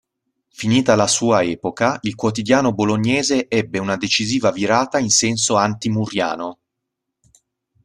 Finita 0.49 0.95
la 0.95 1.05
sua 1.05 1.43
epoca, 1.43 1.99
il 2.01 2.15
quotidiano 2.15 2.73
bolognese 2.73 3.47
ebbe 3.47 3.77
una 3.77 3.97
decisa 3.97 4.49
virata 4.51 4.97
in 4.97 5.11
senso 5.11 5.57
anti-murriano. 5.57 6.57